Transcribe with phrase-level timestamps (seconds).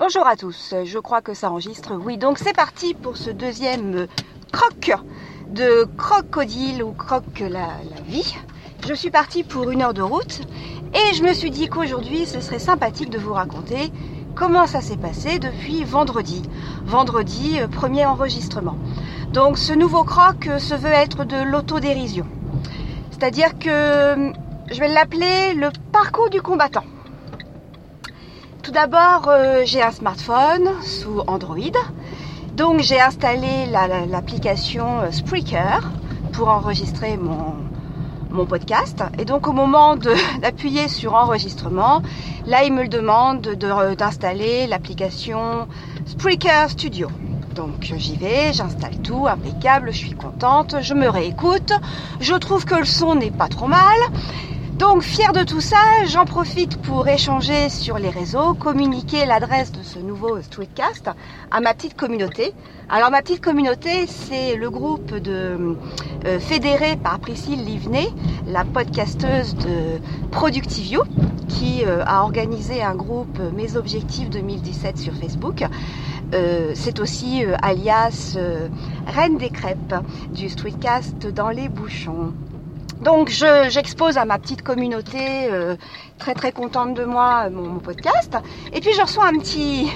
[0.00, 1.92] Bonjour à tous, je crois que ça enregistre.
[1.94, 4.06] Oui, donc c'est parti pour ce deuxième
[4.50, 4.92] croc
[5.50, 8.34] de crocodile ou croc la, la vie.
[8.88, 10.40] Je suis partie pour une heure de route
[10.94, 13.92] et je me suis dit qu'aujourd'hui ce serait sympathique de vous raconter
[14.34, 16.48] comment ça s'est passé depuis vendredi.
[16.86, 18.78] Vendredi, euh, premier enregistrement.
[19.34, 22.24] Donc ce nouveau croc euh, se veut être de l'autodérision.
[23.10, 24.32] C'est-à-dire que euh,
[24.72, 26.84] je vais l'appeler le parcours du combattant.
[28.62, 31.72] Tout d'abord, euh, j'ai un smartphone sous Android.
[32.56, 35.90] Donc j'ai installé l'application euh, Spreaker
[36.32, 37.54] pour enregistrer mon,
[38.30, 39.02] mon podcast.
[39.18, 39.96] Et donc au moment
[40.42, 42.02] d'appuyer sur enregistrement,
[42.46, 43.40] là il me demande
[43.96, 45.66] d'installer l'application
[46.04, 47.08] Spreaker Studio.
[47.54, 51.72] Donc j'y vais, j'installe tout, impeccable, je suis contente, je me réécoute,
[52.20, 53.98] je trouve que le son n'est pas trop mal.
[54.80, 55.76] Donc fier de tout ça,
[56.06, 61.10] j'en profite pour échanger sur les réseaux, communiquer l'adresse de ce nouveau streetcast
[61.50, 62.54] à ma petite communauté.
[62.88, 65.76] Alors ma petite communauté, c'est le groupe de
[66.24, 68.08] euh, fédéré par Priscille Livnet,
[68.46, 71.02] la podcasteuse de Productivio,
[71.48, 75.62] qui euh, a organisé un groupe euh, Mes Objectifs 2017 sur Facebook.
[76.74, 78.38] C'est aussi alias
[79.08, 79.96] Reine des crêpes
[80.32, 82.32] du streetcast dans les bouchons.
[83.02, 85.18] Donc j'expose à ma petite communauté
[86.18, 88.36] très très contente de moi mon, mon, podcast.
[88.72, 89.90] Et puis je reçois un petit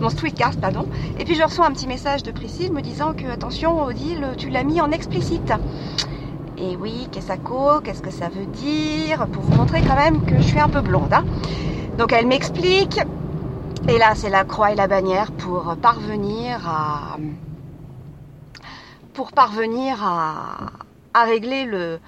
[0.00, 0.86] mon streetcast pardon.
[1.18, 4.50] Et puis je reçois un petit message de Priscille me disant que attention Odile tu
[4.50, 5.52] l'as mis en explicite.
[6.58, 7.32] Et oui, qu'est-ce
[7.82, 9.26] qu'est-ce que ça veut dire?
[9.28, 11.12] Pour vous montrer quand même que je suis un peu blonde.
[11.12, 11.24] Hein.
[11.98, 13.00] Donc elle m'explique
[13.88, 17.16] et là, c'est la croix et la bannière pour parvenir à
[19.12, 20.70] pour parvenir à,
[21.14, 22.00] à régler le,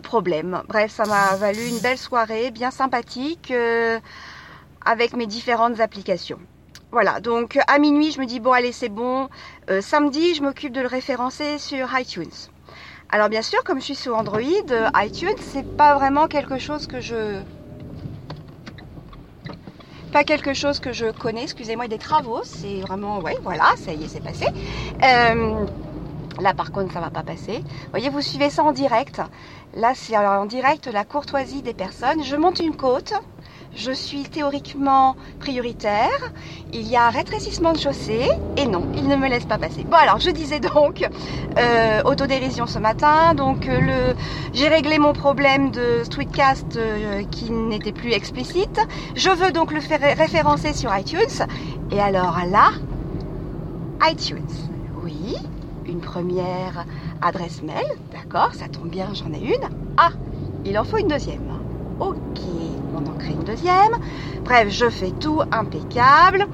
[0.00, 0.62] problème.
[0.68, 3.98] Bref, ça m'a valu une belle soirée, bien sympathique, euh,
[4.84, 6.38] avec mes différentes applications.
[6.90, 9.28] Voilà, donc à minuit, je me dis, bon, allez, c'est bon.
[9.70, 12.30] Euh, samedi, je m'occupe de le référencer sur iTunes.
[13.08, 16.86] Alors bien sûr, comme je suis sur Android, euh, iTunes, c'est pas vraiment quelque chose
[16.86, 17.40] que je
[20.12, 22.40] pas quelque chose que je connais, excusez-moi, des travaux.
[22.44, 24.46] C'est vraiment, ouais, voilà, ça y est, c'est passé.
[26.40, 27.62] Là, par contre, ça va pas passer.
[27.90, 29.20] Voyez, vous suivez ça en direct.
[29.74, 32.22] Là, c'est en direct la courtoisie des personnes.
[32.24, 33.14] Je monte une côte
[33.74, 36.10] je suis théoriquement prioritaire,
[36.72, 39.84] il y a un rétrécissement de chaussée, et non, il ne me laisse pas passer.
[39.84, 41.08] Bon alors, je disais donc,
[41.58, 44.14] euh, autodérision ce matin, donc euh,
[44.52, 48.80] j'ai réglé mon problème de streetcast euh, qui n'était plus explicite,
[49.14, 51.46] je veux donc le faire référencer sur iTunes,
[51.90, 52.70] et alors là,
[54.10, 54.42] iTunes,
[56.12, 56.84] première
[57.22, 59.66] adresse mail, d'accord, ça tombe bien, j'en ai une.
[59.96, 60.10] Ah,
[60.66, 61.48] il en faut une deuxième.
[62.00, 62.40] Ok,
[62.94, 63.94] on en crée une deuxième.
[64.44, 66.46] Bref, je fais tout impeccable.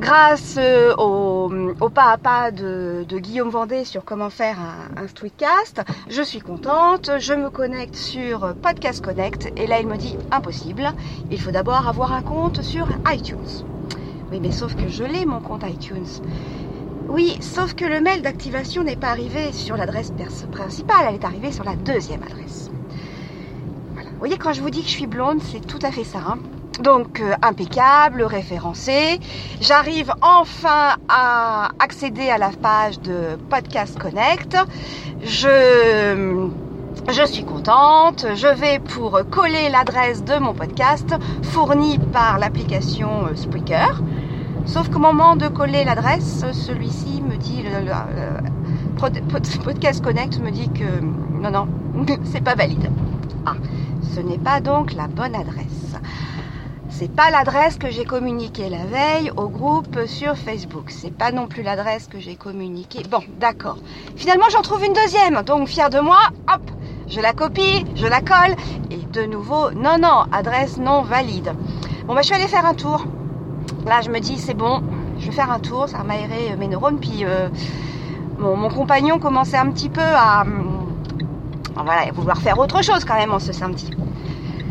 [0.00, 1.48] Grâce euh, au,
[1.88, 5.80] pas à pas de, Guillaume Vendée sur comment faire un, un streetcast,
[6.10, 7.10] je suis contente.
[7.20, 10.92] Je me connecte sur Podcast Connect et là il me dit impossible.
[11.30, 13.64] Il faut d'abord avoir un compte sur iTunes.
[14.30, 16.06] Oui, mais sauf que je l'ai mon compte iTunes.
[17.12, 20.12] Oui, sauf que le mail d'activation n'est pas arrivé sur l'adresse
[20.50, 22.70] principale, elle est arrivée sur la deuxième adresse.
[23.94, 26.20] Vous voyez, quand je vous dis que je suis blonde, c'est tout à fait ça.
[26.26, 26.38] Hein.
[26.80, 29.20] donc euh, impeccable, référencé.
[29.60, 34.56] J'arrive enfin à accéder à la page de Podcast Connect.
[35.22, 36.48] Je
[37.10, 43.34] je suis contente, je vais pour coller l'adresse de mon podcast fournie par l'application euh,
[43.34, 44.00] Spreaker.
[44.66, 47.92] Sauf qu'au moment de coller l'adresse, celui-ci me dit, le,
[49.64, 51.68] Podcast Connect me dit que non, non,
[52.24, 52.90] c'est pas valide.
[53.44, 53.54] Ah,
[54.14, 55.96] ce n'est pas donc la bonne adresse.
[56.88, 60.90] C'est pas l'adresse que j'ai communiquée la veille au groupe sur Facebook.
[60.90, 63.02] C'est pas non plus l'adresse que j'ai communiquée.
[63.10, 63.78] Bon, d'accord.
[64.14, 65.42] Finalement, j'en trouve une deuxième.
[65.42, 66.20] Donc, fier de moi,
[66.52, 66.62] hop,
[67.08, 68.54] je la copie, je la colle.
[68.90, 71.52] Et de nouveau, non, non, adresse non valide.
[72.06, 73.04] Bon, bah, je suis allée faire un tour.
[73.86, 74.82] Là, je me dis, c'est bon,
[75.18, 77.00] je vais faire un tour, ça va m'aérer mes neurones.
[77.00, 77.48] Puis, euh,
[78.38, 80.44] mon compagnon commençait un petit peu à
[81.74, 83.90] voilà, vouloir faire autre chose quand même en ce samedi.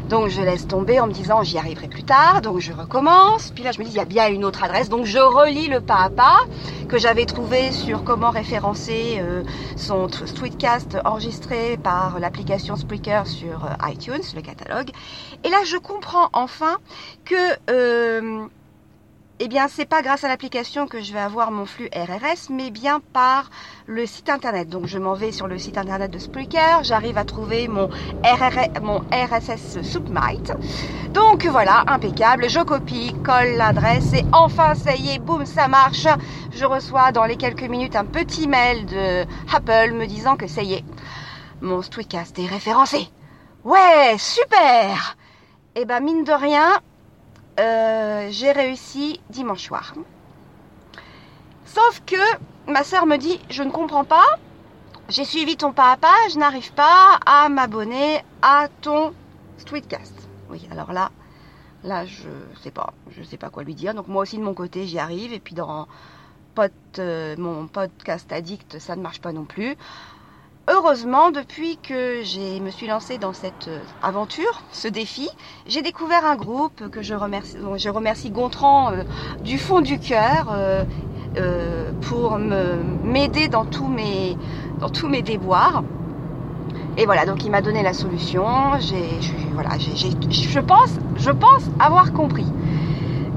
[0.10, 3.52] Donc je laisse tomber en me disant j'y arriverai plus tard, donc je recommence.
[3.52, 5.68] Puis là je me dis il y a bien une autre adresse, donc je relis
[5.68, 6.40] le pas à pas
[6.90, 9.44] que j'avais trouvé sur comment référencer euh,
[9.78, 14.92] son tweetcast enregistré par l'application Spreaker sur euh, iTunes, le catalogue.
[15.46, 16.76] Et là je comprends enfin
[17.24, 17.36] que
[17.70, 18.48] euh,
[19.44, 22.70] eh bien, c'est pas grâce à l'application que je vais avoir mon flux RRS, mais
[22.70, 23.50] bien par
[23.88, 24.70] le site internet.
[24.70, 27.90] Donc, je m'en vais sur le site internet de Spreaker, j'arrive à trouver mon,
[28.24, 30.54] RSS Submite.
[31.10, 32.50] Donc, voilà, impeccable.
[32.50, 36.06] Je copie, colle l'adresse et enfin, ça y est, boum, ça marche.
[36.52, 40.62] Je reçois dans les quelques minutes un petit mail de Apple me disant que ça
[40.62, 40.86] y est,
[41.62, 43.10] mon Streetcast est référencé.
[43.64, 45.18] Ouais, super
[45.76, 46.82] eh ben, mine de rien,
[47.62, 49.94] euh, j'ai réussi dimanche soir.
[51.66, 52.18] Sauf que
[52.68, 54.40] ma soeur me dit, je ne comprends pas,
[55.10, 59.14] j'ai suivi ton pas à pas, je n'arrive pas à m'abonner à ton
[59.58, 60.28] Streetcast.
[60.50, 61.12] Oui, alors là,
[61.84, 62.30] là, je
[62.62, 63.94] sais pas, je sais pas quoi lui dire.
[63.94, 65.32] Donc moi aussi de mon côté, j'y arrive.
[65.32, 65.88] Et puis dans
[67.00, 69.78] euh, mon podcast addict, ça ne marche pas non plus
[70.72, 75.30] heureusement, depuis que je me suis lancée dans cette euh, aventure, ce défi,
[75.68, 79.04] j'ai découvert un groupe que je remercie, je Gontran euh,
[79.44, 80.84] du fond du cœur euh,
[82.02, 84.38] pour m'aider dans tous mes
[84.80, 85.84] dans tous mes déboires.
[86.98, 88.46] Et voilà, donc il m'a donné la solution.
[89.54, 92.48] Voilà, je pense, je pense avoir compris.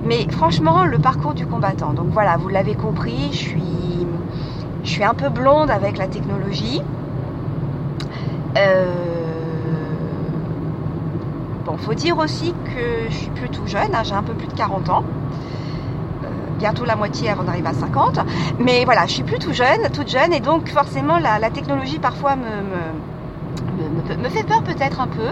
[0.04, 1.92] Mais franchement, le parcours du combattant.
[1.92, 4.06] Donc voilà, vous l'avez compris, je suis,
[4.82, 6.82] je suis un peu blonde avec la technologie.
[8.56, 8.92] Euh...
[11.64, 14.48] Bon, faut dire aussi que je suis plus tout jeune, hein, j'ai un peu plus
[14.48, 15.02] de 40 ans.
[16.22, 16.28] Euh,
[16.58, 18.20] bientôt la moitié avant d'arriver à 50.
[18.58, 22.36] Mais voilà, je suis plus tout jeune, toute jeune, et donc forcément la, technologie parfois
[22.36, 22.44] me,
[24.28, 25.30] fait peur peut-être un peu.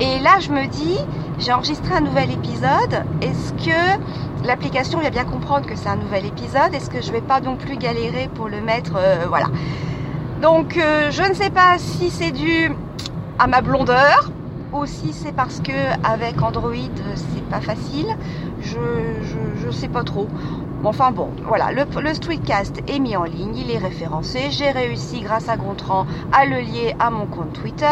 [0.00, 0.98] Et là, je me dis,
[1.38, 3.04] j'ai enregistré un nouvel épisode.
[3.20, 6.74] Est-ce que l'application va bien comprendre que c'est un nouvel épisode?
[6.74, 9.46] Est-ce que je vais pas non plus galérer pour le mettre euh, Voilà.
[10.40, 12.72] Donc euh, je ne sais pas si c'est dû
[13.38, 14.30] à ma blondeur
[14.72, 15.72] ou si c'est parce que
[16.02, 16.72] avec Android
[17.14, 18.06] c'est pas facile.
[18.62, 18.78] Je,
[19.64, 20.28] je, sais pas trop.
[20.82, 24.50] Enfin bon, voilà, le, Streetcast est mis en ligne, il est référencé.
[24.50, 27.86] J'ai réussi grâce à Gontran à le lier à mon compte Twitter.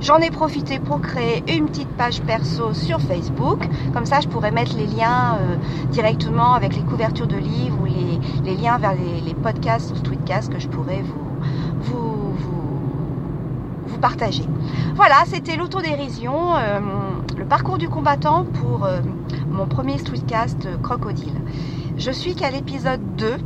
[0.00, 3.60] J'en ai profité pour créer une petite page perso sur Facebook.
[3.92, 5.56] Comme ça, je pourrais mettre les liens euh,
[5.90, 10.58] directement avec les couvertures de livres ou les, liens vers les, podcasts sur Tweetcast que
[10.58, 11.27] je pourrais vous,
[11.88, 12.18] vous,
[13.98, 14.44] partager.
[14.94, 16.80] Voilà, c'était l'autodérision, euh,
[17.36, 19.00] le parcours du combattant pour euh,
[19.50, 21.34] mon premier streetcast euh, Crocodile.
[21.96, 23.36] Je suis qu'à l'épisode 2.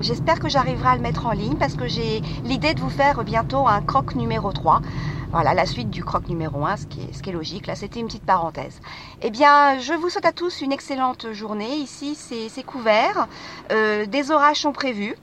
[0.00, 3.24] J'espère que j'arriverai à le mettre en ligne parce que j'ai l'idée de vous faire
[3.24, 4.82] bientôt un croc numéro 3.
[5.30, 7.66] Voilà, la suite du croc numéro 1, ce qui est, ce qui est logique.
[7.66, 8.80] Là, c'était une petite parenthèse.
[9.22, 11.76] Eh bien, je vous souhaite à tous une excellente journée.
[11.76, 13.26] Ici, c'est couvert.
[13.70, 15.16] des orages sont prévus.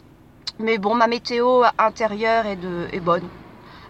[0.61, 3.27] Mais bon, ma météo intérieure est, bonne.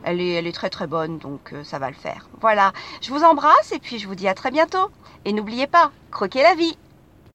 [0.03, 2.27] Elle est, elle est très très bonne, donc euh, ça va le faire.
[2.39, 2.71] Voilà,
[3.01, 4.89] je vous embrasse et puis je vous dis à très bientôt.
[5.25, 6.77] Et n'oubliez pas, croquez la vie